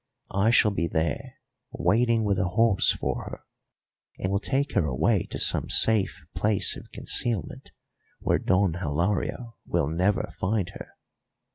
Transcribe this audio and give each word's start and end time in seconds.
I 0.33 0.49
shall 0.49 0.71
be 0.71 0.87
there 0.87 1.35
waiting 1.71 2.23
with 2.23 2.39
a 2.39 2.47
horse 2.47 2.89
for 2.91 3.23
her, 3.25 3.43
and 4.17 4.31
will 4.31 4.39
take 4.39 4.71
her 4.71 4.83
away 4.87 5.27
to 5.27 5.37
some 5.37 5.69
safe 5.69 6.25
place 6.33 6.75
of 6.75 6.91
concealment 6.91 7.71
where 8.19 8.39
Don 8.39 8.73
Hilario 8.81 9.57
will 9.63 9.89
never 9.89 10.33
find 10.39 10.69
her. 10.69 10.95